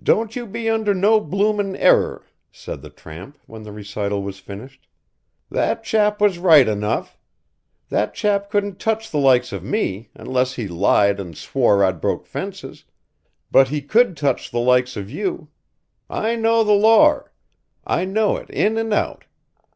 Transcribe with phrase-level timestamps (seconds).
[0.00, 4.86] "Don't you be under no bloomin' error," said the tramp, when the recital was finished.
[5.50, 7.18] "That chap was right enough.
[7.88, 12.24] That chap couldn't touch the likes of me, unless he lied and swore I'd broke
[12.24, 12.84] fences,
[13.50, 15.48] but he could touch the likes of you.
[16.08, 17.32] I know the Lor.
[17.84, 19.24] I know it in and out.